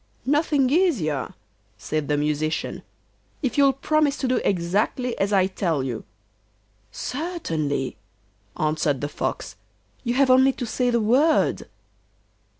'Nothing 0.25 0.71
easier,' 0.71 1.35
said 1.77 2.07
the 2.07 2.17
Musician, 2.17 2.81
'if 3.43 3.55
you'll 3.55 3.71
promise 3.71 4.17
to 4.17 4.27
do 4.27 4.37
exactly 4.37 5.15
as 5.19 5.31
I 5.31 5.45
tell 5.45 5.83
you.' 5.83 6.05
'Certainly,' 6.91 7.97
answered 8.57 9.01
the 9.01 9.07
Fox, 9.07 9.57
'you 10.03 10.15
have 10.15 10.31
only 10.31 10.53
to 10.53 10.65
say 10.65 10.89
the 10.89 10.99
word. 10.99 11.67